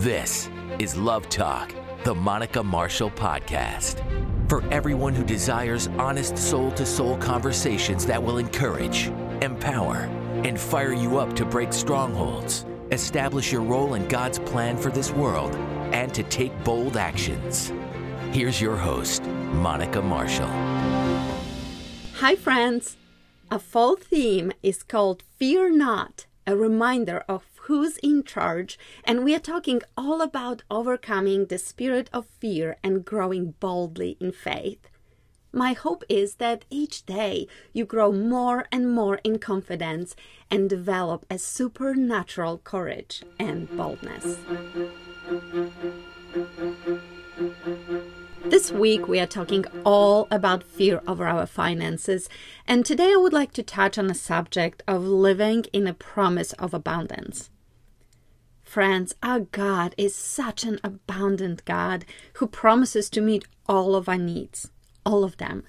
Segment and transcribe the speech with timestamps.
[0.00, 4.02] This is Love Talk, the Monica Marshall Podcast.
[4.46, 9.06] For everyone who desires honest soul to soul conversations that will encourage,
[9.40, 10.00] empower,
[10.44, 15.12] and fire you up to break strongholds, establish your role in God's plan for this
[15.12, 15.54] world,
[15.94, 17.72] and to take bold actions.
[18.32, 20.50] Here's your host, Monica Marshall.
[22.16, 22.98] Hi, friends.
[23.50, 29.34] A fall theme is called Fear Not, a reminder of who's in charge, and we
[29.34, 34.88] are talking all about overcoming the spirit of fear and growing boldly in faith.
[35.52, 40.14] My hope is that each day you grow more and more in confidence
[40.48, 44.38] and develop a supernatural courage and boldness.
[48.44, 52.28] This week, we are talking all about fear over our finances,
[52.68, 56.52] and today I would like to touch on the subject of living in a promise
[56.52, 57.50] of abundance.
[58.76, 62.04] Friends, our God is such an abundant God
[62.34, 64.70] who promises to meet all of our needs,
[65.02, 65.62] all of them,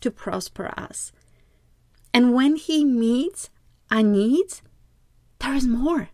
[0.00, 1.10] to prosper us.
[2.14, 3.50] And when He meets
[3.90, 4.62] our needs,
[5.40, 6.10] there is more.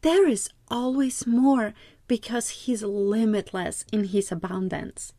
[0.00, 1.74] There is always more
[2.06, 5.12] because He's limitless in His abundance.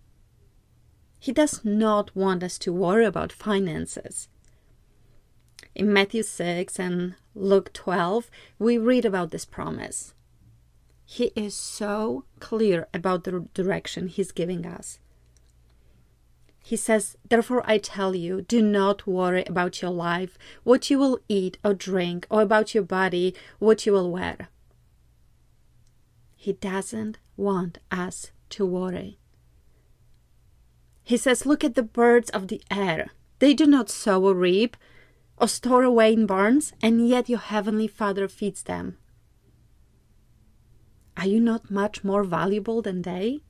[1.20, 4.30] He does not want us to worry about finances.
[5.76, 10.16] In Matthew 6 and Luke 12, we read about this promise.
[11.12, 15.00] He is so clear about the direction He's giving us.
[16.64, 21.18] He says, Therefore I tell you, do not worry about your life, what you will
[21.28, 24.50] eat or drink, or about your body, what you will wear.
[26.36, 29.18] He doesn't want us to worry.
[31.04, 33.08] He says, Look at the birds of the air.
[33.40, 34.78] They do not sow or reap
[35.40, 38.99] or store away in barns, and yet your heavenly Father feeds them.
[41.20, 43.42] Are you not much more valuable than they?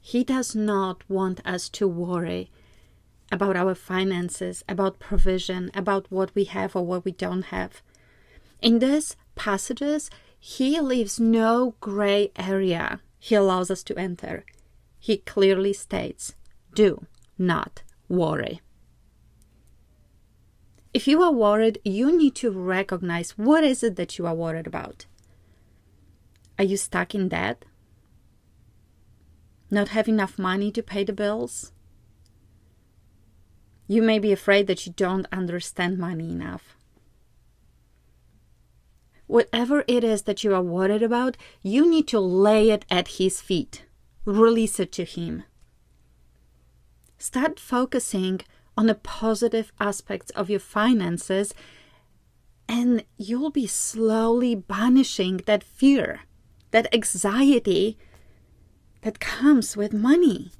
[0.00, 2.50] He does not want us to worry
[3.30, 7.82] about our finances, about provision, about what we have or what we don't have.
[8.62, 14.46] In these passages, he leaves no gray area he allows us to enter.
[14.98, 16.34] He clearly states,
[16.72, 17.04] do
[17.36, 18.62] not worry.
[20.96, 24.66] If you are worried, you need to recognize what is it that you are worried
[24.66, 25.04] about.
[26.58, 27.66] Are you stuck in debt?
[29.70, 31.70] Not have enough money to pay the bills?
[33.86, 36.78] You may be afraid that you don't understand money enough.
[39.26, 43.42] Whatever it is that you are worried about, you need to lay it at His
[43.42, 43.84] feet.
[44.24, 45.42] Release it to Him.
[47.18, 48.40] Start focusing
[48.76, 51.54] on the positive aspects of your finances,
[52.68, 56.20] and you'll be slowly banishing that fear,
[56.72, 57.96] that anxiety
[59.02, 60.50] that comes with money.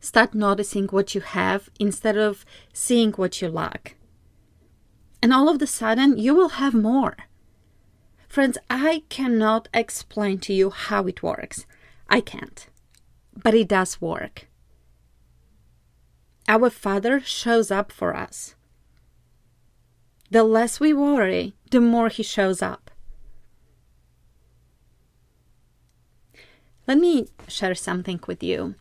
[0.00, 3.96] Start noticing what you have instead of seeing what you lack
[5.24, 7.16] and all of a sudden you will have more.
[8.28, 11.64] Friends, I cannot explain to you how it works.
[12.10, 12.66] I can't.
[13.34, 14.48] But it does work.
[16.46, 18.54] Our Father shows up for us.
[20.30, 22.90] The less we worry, the more He shows up.
[26.86, 28.74] Let me share something with you.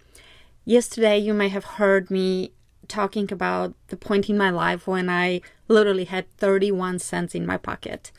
[0.66, 2.52] Yesterday, you may have heard me
[2.90, 7.58] talking about the point in my life when I literally had 31 cents in my
[7.58, 8.12] pocket.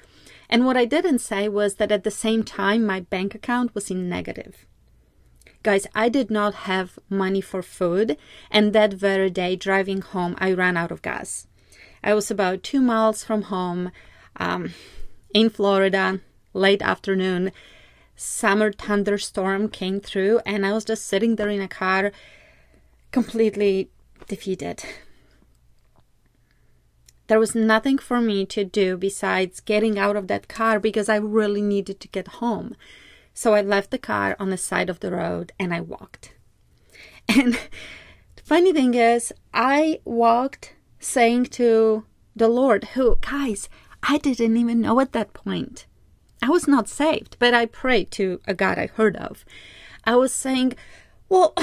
[0.49, 3.91] And what I didn't say was that at the same time, my bank account was
[3.91, 4.67] in negative.
[5.65, 8.19] Guys, I did not have money for food,
[8.51, 11.47] and that very day driving home, I ran out of gas.
[12.05, 13.91] I was about two miles from home
[14.37, 14.75] um,
[15.33, 16.21] in Florida,
[16.53, 17.51] late afternoon.
[18.15, 22.13] Summer thunderstorm came through, and I was just sitting there in a car,
[23.11, 23.89] completely
[24.29, 24.85] defeated.
[27.27, 31.17] There was nothing for me to do besides getting out of that car because I
[31.17, 32.77] really needed to get home.
[33.35, 36.33] So I left the car on the side of the road and I walked.
[37.29, 37.55] And
[38.37, 42.05] the funny thing is, I walked saying to
[42.37, 43.69] the Lord, who, guys,
[44.03, 45.87] I didn't even know at that point.
[46.41, 49.45] I was not saved, but I prayed to a God I heard of.
[50.05, 50.75] I was saying,
[51.29, 51.55] Well,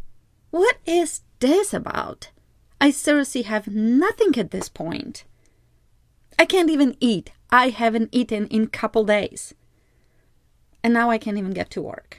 [0.50, 2.30] what is this about?
[2.80, 5.24] I seriously have nothing at this point.
[6.38, 7.30] I can't even eat.
[7.50, 9.54] I haven't eaten in couple days.
[10.82, 12.18] And now I can't even get to work.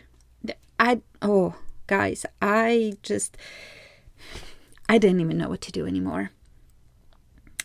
[0.79, 1.55] I oh,
[1.87, 3.37] guys, I just
[4.89, 6.31] I didn't even know what to do anymore.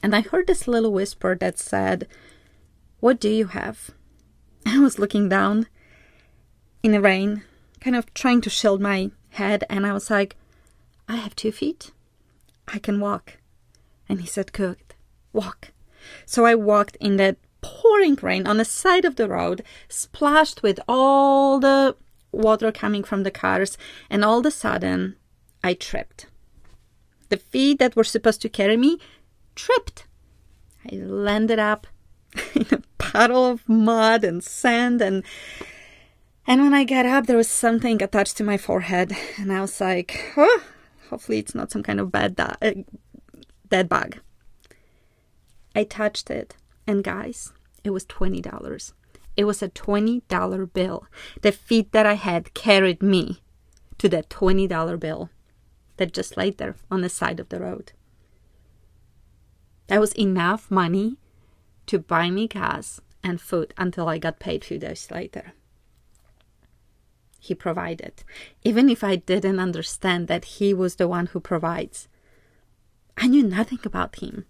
[0.02, 2.06] and I heard this little whisper that said,
[3.00, 3.90] What do you have?
[4.66, 5.66] I was looking down
[6.82, 7.42] in the rain,
[7.80, 10.36] kind of trying to shield my head, and I was like,
[11.08, 11.90] I have two feet.
[12.68, 13.38] I can walk.
[14.08, 14.78] And he said, Good,
[15.32, 15.72] walk.
[16.26, 20.78] So I walked in that pouring rain on the side of the road, splashed with
[20.88, 21.96] all the
[22.32, 23.78] water coming from the cars,
[24.10, 25.16] and all of a sudden
[25.62, 26.26] I tripped.
[27.28, 28.98] The feet that were supposed to carry me
[29.54, 30.06] tripped.
[30.90, 31.86] I landed up
[32.54, 35.24] in a puddle of mud and sand and
[36.46, 39.80] and when I got up there was something attached to my forehead and I was
[39.80, 40.62] like, oh,
[41.10, 42.72] hopefully it's not some kind of bad da- uh,
[43.68, 44.18] dead bug.
[45.74, 46.56] I touched it
[46.88, 47.52] and guys,
[47.84, 48.92] it was $20.
[49.36, 51.06] It was a $20 bill.
[51.42, 53.42] The feet that I had carried me
[53.98, 55.30] to that $20 bill
[55.98, 57.92] that just laid there on the side of the road.
[59.88, 61.18] That was enough money
[61.86, 65.52] to buy me gas and food until I got paid a few days later.
[67.38, 68.24] He provided,
[68.64, 72.08] even if I didn't understand that he was the one who provides.
[73.16, 74.46] I knew nothing about him.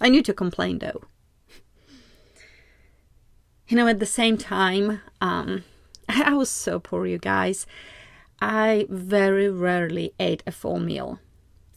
[0.00, 1.02] I knew to complain though.
[3.68, 5.64] You know, at the same time, um,
[6.08, 7.66] I was so poor, you guys.
[8.40, 11.18] I very rarely ate a full meal.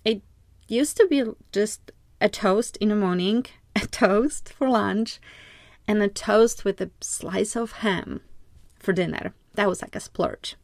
[0.06, 0.22] It
[0.68, 1.92] used to be just
[2.22, 3.46] a toast in the morning,
[3.76, 5.20] a toast for lunch,
[5.88, 8.22] and a toast with a slice of ham
[8.80, 9.34] for dinner.
[9.56, 10.56] That was like a splurge.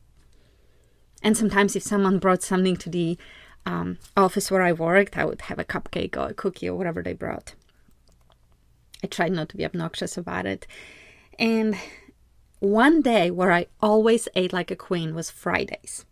[1.21, 3.18] And sometimes, if someone brought something to the
[3.65, 7.03] um, office where I worked, I would have a cupcake or a cookie or whatever
[7.03, 7.53] they brought.
[9.03, 10.65] I tried not to be obnoxious about it.
[11.39, 11.78] And
[12.60, 16.06] one day where I always ate like a queen was Fridays.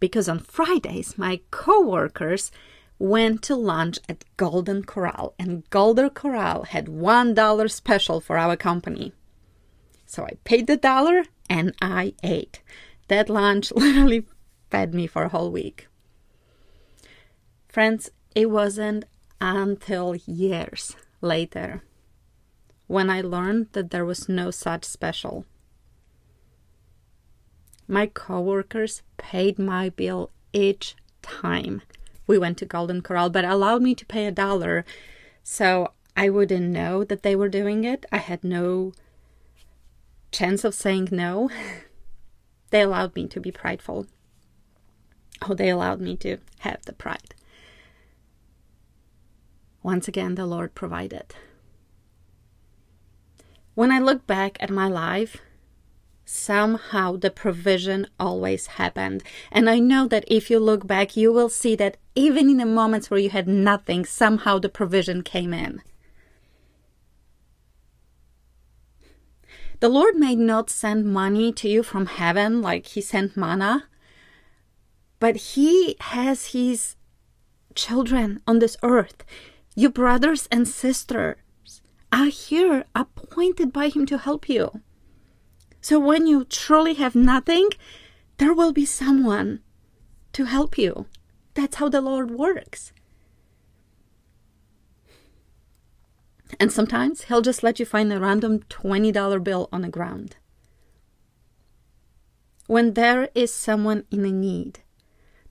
[0.00, 2.50] Because on Fridays, my coworkers
[2.98, 9.12] went to lunch at Golden Corral, and Golden Corral had $1 special for our company.
[10.06, 12.62] So I paid the dollar and I ate.
[13.08, 14.26] That lunch literally
[14.70, 15.88] fed me for a whole week.
[17.68, 19.04] Friends, it wasn't
[19.40, 21.82] until years later
[22.86, 25.44] when I learned that there was no such special.
[27.88, 31.82] My coworkers paid my bill each time
[32.26, 34.84] we went to Golden Corral, but allowed me to pay a dollar
[35.42, 38.04] so I wouldn't know that they were doing it.
[38.10, 38.92] I had no
[40.32, 41.50] chance of saying no.
[42.70, 44.06] they allowed me to be prideful.
[45.42, 47.34] Oh, they allowed me to have the pride.
[49.82, 51.34] Once again, the Lord provided.
[53.76, 55.36] When I look back at my life,
[56.24, 59.22] somehow the provision always happened.
[59.52, 62.64] And I know that if you look back, you will see that even in the
[62.64, 65.82] moments where you had nothing, somehow the provision came in.
[69.80, 73.84] The Lord may not send money to you from heaven like He sent manna,
[75.20, 76.96] but He has His
[77.74, 79.22] children on this earth,
[79.74, 81.36] your brothers and sisters
[82.12, 84.80] are here appointed by Him to help you.
[85.80, 87.70] So when you truly have nothing,
[88.38, 89.60] there will be someone
[90.32, 91.06] to help you.
[91.54, 92.92] That's how the Lord works.
[96.60, 100.36] And sometimes He'll just let you find a random $20 bill on the ground.
[102.66, 104.80] When there is someone in need,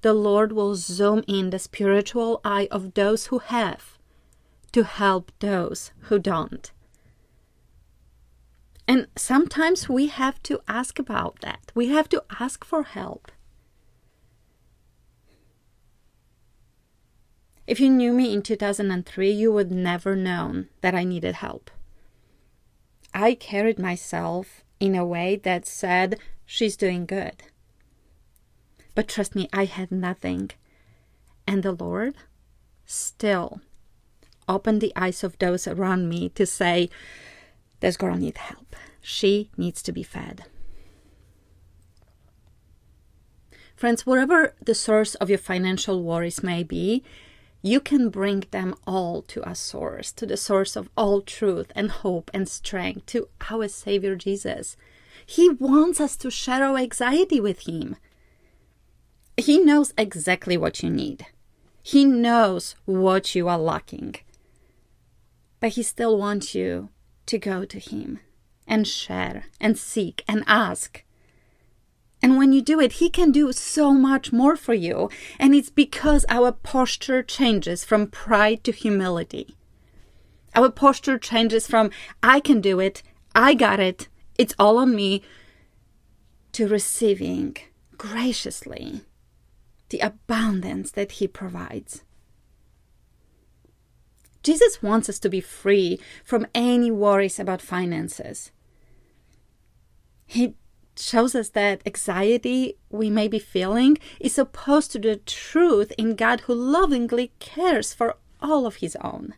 [0.01, 3.94] the Lord will zoom in the spiritual eye of those who have
[4.75, 6.73] to help those who don't.
[8.89, 11.71] And sometimes we have to ask about that.
[11.73, 13.31] We have to ask for help.
[17.65, 21.71] If you knew me in 2003, you would never known that I needed help.
[23.13, 27.43] I carried myself in a way that said she's doing good.
[28.93, 30.51] But trust me, I had nothing.
[31.47, 32.15] And the Lord
[32.85, 33.61] still
[34.47, 36.89] open the eyes of those around me to say,
[37.79, 38.75] this girl needs help.
[39.01, 40.45] She needs to be fed.
[43.75, 47.03] Friends, wherever the source of your financial worries may be,
[47.61, 51.91] you can bring them all to a source, to the source of all truth and
[51.91, 54.77] hope and strength, to our Savior Jesus.
[55.25, 57.97] He wants us to share our anxiety with Him.
[59.35, 61.25] He knows exactly what you need.
[61.83, 64.15] He knows what you are lacking
[65.65, 66.89] but He still wants you
[67.25, 68.19] to go to Him
[68.67, 71.03] and share and seek and ask.
[72.21, 75.09] And when you do it, He can do so much more for you.
[75.39, 79.55] And it's because our posture changes from pride to humility.
[80.53, 81.89] Our posture changes from,
[82.21, 83.01] I can do it,
[83.33, 84.07] I got it,
[84.37, 85.23] it's all on me,
[86.51, 87.57] to receiving
[87.97, 89.01] graciously
[89.89, 92.03] the abundance that He provides.
[94.45, 98.51] Jesus wants us to be free from any worries about finances.
[100.27, 100.53] He
[100.95, 106.41] shows us that anxiety we may be feeling is opposed to the truth in God
[106.41, 109.33] who lovingly cares for all of His own.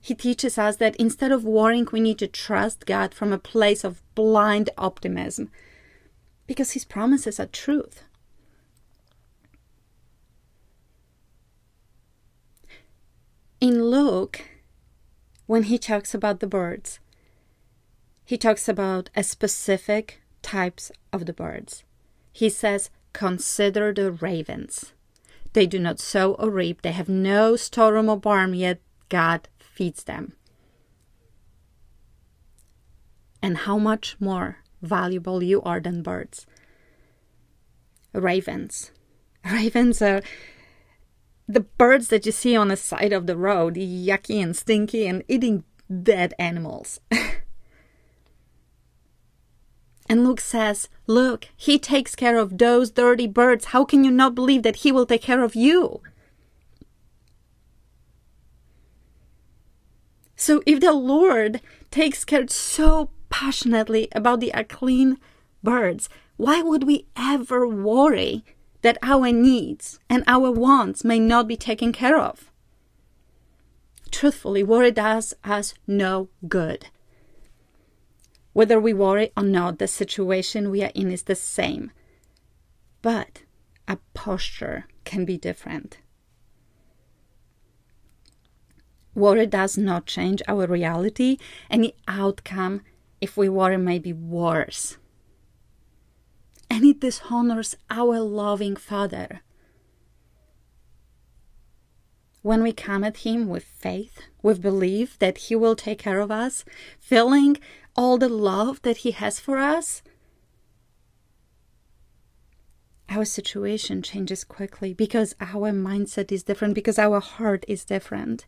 [0.00, 3.84] He teaches us that instead of worrying, we need to trust God from a place
[3.84, 5.50] of blind optimism
[6.46, 8.04] because His promises are truth.
[13.62, 14.42] In Luke,
[15.46, 16.98] when he talks about the birds,
[18.24, 21.84] he talks about a specific types of the birds.
[22.32, 24.94] He says, Consider the ravens.
[25.52, 30.02] They do not sow or reap, they have no storeroom or barn, yet God feeds
[30.02, 30.32] them.
[33.40, 36.46] And how much more valuable you are than birds.
[38.12, 38.90] Ravens.
[39.44, 40.22] Ravens are
[41.48, 45.22] the birds that you see on the side of the road, yucky and stinky and
[45.28, 45.64] eating
[46.02, 47.00] dead animals.
[50.08, 53.66] and Luke says, Look, he takes care of those dirty birds.
[53.66, 56.00] How can you not believe that he will take care of you?
[60.36, 65.18] So, if the Lord takes care so passionately about the unclean
[65.62, 68.44] birds, why would we ever worry
[68.82, 72.50] that our needs and our wants may not be taken care of.
[74.10, 76.88] Truthfully, worry does us no good.
[78.52, 81.90] Whether we worry or not, the situation we are in is the same.
[83.00, 83.42] But
[83.88, 85.98] a posture can be different.
[89.14, 91.38] Worry does not change our reality,
[91.70, 92.82] and the outcome,
[93.20, 94.98] if we worry, may be worse
[96.72, 99.42] and it dishonors our loving Father.
[102.40, 106.30] When we come at Him with faith, with belief that He will take care of
[106.30, 106.64] us,
[106.98, 107.58] feeling
[107.94, 110.02] all the love that He has for us,
[113.10, 118.46] our situation changes quickly because our mindset is different, because our heart is different.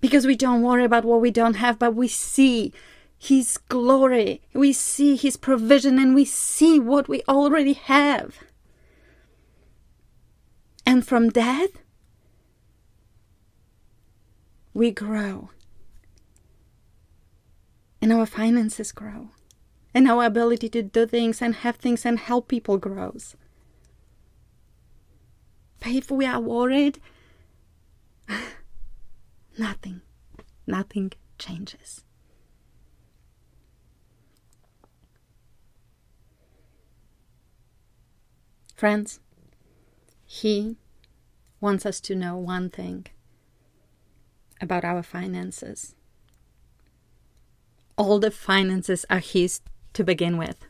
[0.00, 2.72] Because we don't worry about what we don't have, but we see
[3.22, 8.38] his glory, we see His provision, and we see what we already have.
[10.86, 11.68] And from that,
[14.72, 15.50] we grow.
[18.00, 19.28] And our finances grow.
[19.92, 23.36] And our ability to do things and have things and help people grows.
[25.78, 27.00] But if we are worried,
[29.58, 30.00] nothing,
[30.66, 32.02] nothing changes.
[38.80, 39.20] Friends,
[40.24, 40.78] He
[41.60, 43.04] wants us to know one thing
[44.58, 45.94] about our finances.
[47.98, 49.60] All the finances are His
[49.92, 50.64] to begin with.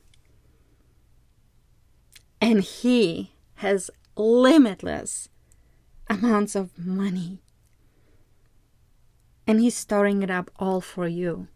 [2.41, 5.29] And He has limitless
[6.09, 7.39] amounts of money.
[9.47, 11.47] And He's storing it up all for you.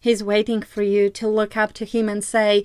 [0.00, 2.64] He's waiting for you to look up to Him and say,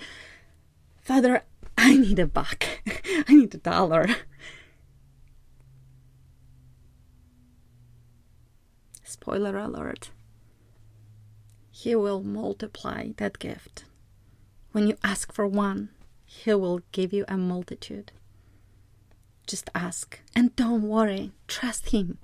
[1.02, 1.44] Father,
[1.78, 2.66] I need a buck.
[3.28, 4.08] I need a dollar.
[9.04, 10.10] Spoiler alert.
[11.70, 13.86] He will multiply that gift.
[14.72, 15.90] When you ask for one,
[16.26, 18.12] He will give you a multitude.
[19.46, 21.32] Just ask and don't worry.
[21.48, 22.18] Trust Him.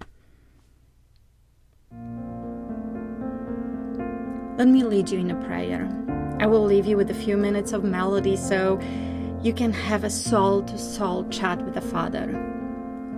[4.57, 5.87] Let me lead you in a prayer.
[6.39, 8.79] I will leave you with a few minutes of melody so
[9.43, 12.27] you can have a soul to soul chat with the Father.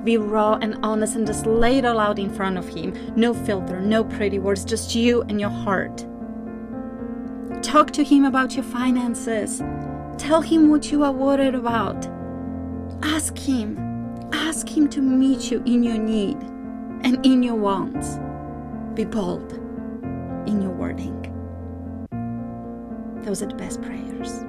[0.04, 3.14] Be raw and honest and just lay it all out in front of Him.
[3.16, 6.06] No filter, no pretty words, just you and your heart.
[7.62, 9.62] Talk to Him about your finances.
[10.18, 12.08] Tell Him what you are worried about.
[13.04, 13.78] Ask Him.
[14.34, 16.38] Ask Him to meet you in your need
[17.04, 18.18] and in your wants.
[18.96, 19.54] Be bold
[20.48, 21.22] in your wording.
[23.24, 24.44] Those are the best prayers.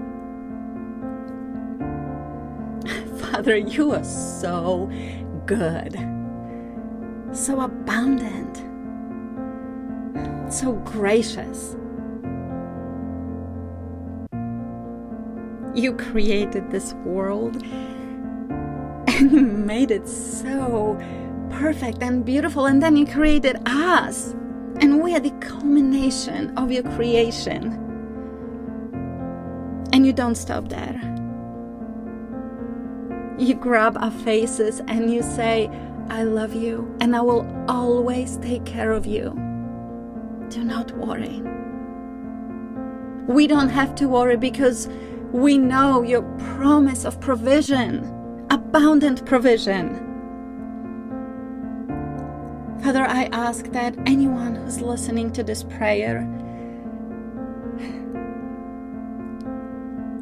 [3.37, 4.91] Father, you are so
[5.45, 5.93] good,
[7.33, 8.57] so abundant,
[10.51, 11.77] so gracious.
[15.75, 17.63] You created this world
[19.07, 20.99] and made it so
[21.51, 24.33] perfect and beautiful, and then you created us.
[24.81, 27.65] And we are the culmination of your creation.
[29.93, 31.16] And you don't stop there.
[33.39, 35.71] You grab our faces and you say,
[36.09, 39.31] I love you, and I will always take care of you.
[40.49, 41.43] Do not worry.
[43.27, 44.89] We don't have to worry because
[45.33, 46.23] we know your
[46.57, 50.03] promise of provision, abundant provision.
[52.83, 56.25] Father, I ask that anyone who's listening to this prayer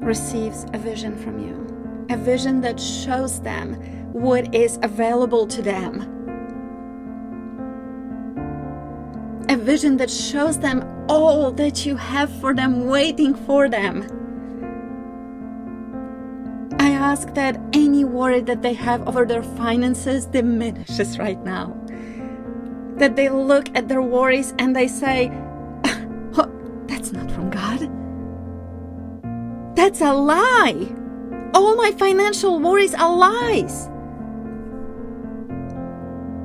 [0.01, 1.64] receives a vision from you,
[2.11, 3.75] a vision that shows them
[4.13, 6.11] what is available to them,
[9.49, 14.07] a vision that shows them all that you have for them, waiting for them.
[16.79, 21.77] I ask that any worry that they have over their finances diminishes right now.
[22.97, 25.31] That they look at their worries and they say,
[25.85, 26.51] oh,
[26.87, 27.91] That's not from God.
[29.77, 31.04] That's a lie.
[31.55, 33.89] All my financial worries are lies.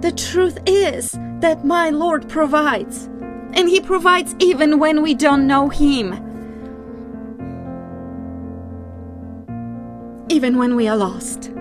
[0.02, 3.06] The truth is that my Lord provides,
[3.54, 6.14] and He provides even when we don't know Him.
[10.30, 11.52] Even when we are lost.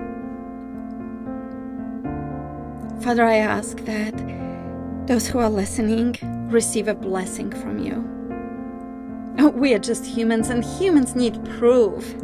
[3.00, 4.14] Father, I ask that
[5.06, 6.16] those who are listening
[6.50, 8.04] receive a blessing from you.
[9.52, 12.14] We are just humans, and humans need proof.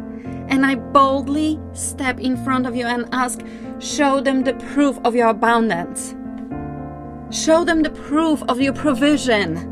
[0.47, 3.41] And I boldly step in front of you and ask,
[3.79, 6.15] show them the proof of your abundance.
[7.31, 9.71] Show them the proof of your provision.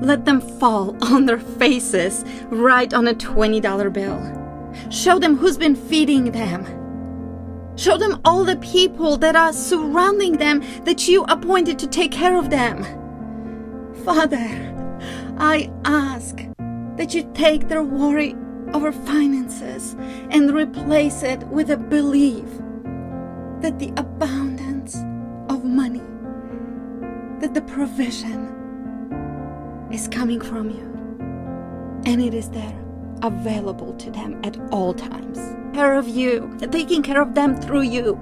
[0.00, 4.90] Let them fall on their faces right on a $20 bill.
[4.90, 6.64] Show them who's been feeding them.
[7.76, 12.36] Show them all the people that are surrounding them that you appointed to take care
[12.36, 12.84] of them.
[14.04, 14.74] Father,
[15.38, 16.38] I ask
[16.96, 18.34] that you take their worry
[18.74, 19.94] over finances
[20.30, 22.46] and replace it with a belief
[23.60, 24.96] that the abundance
[25.48, 26.02] of money,
[27.40, 28.52] that the provision
[29.90, 30.96] is coming from you
[32.06, 32.78] and it is there
[33.22, 35.38] available to them at all times.
[35.74, 38.18] Care of you, taking care of them through you.